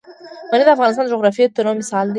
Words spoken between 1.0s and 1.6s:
د جغرافیوي